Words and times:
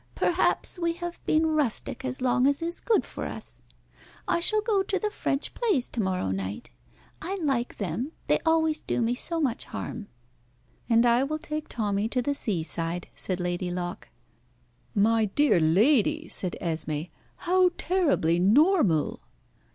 Perhaps 0.15 0.79
we 0.79 0.93
have 0.93 1.23
been 1.27 1.45
rustic 1.45 2.03
as 2.03 2.21
long 2.23 2.47
as 2.47 2.63
is 2.63 2.79
good 2.79 3.05
for 3.05 3.27
us. 3.27 3.61
I 4.27 4.39
shall 4.39 4.61
go 4.61 4.81
to 4.81 4.97
the 4.97 5.11
French 5.11 5.53
plays 5.53 5.89
to 5.89 6.01
morrow 6.01 6.31
night. 6.31 6.71
I 7.21 7.35
like 7.39 7.77
them 7.77 8.11
they 8.25 8.39
always 8.43 8.81
do 8.81 8.99
me 8.99 9.13
so 9.13 9.39
much 9.39 9.65
harm." 9.65 10.07
"And 10.89 11.05
I 11.05 11.23
will 11.23 11.37
take 11.37 11.67
Tommy 11.67 12.07
to 12.07 12.21
the 12.23 12.33
seaside," 12.33 13.09
said 13.13 13.39
Lady 13.39 13.69
Locke. 13.69 14.09
"My 14.95 15.25
dear 15.25 15.59
lady," 15.59 16.27
said 16.29 16.55
Esmé. 16.59 17.11
"How 17.35 17.69
terribly 17.77 18.39
normal!" 18.39 19.21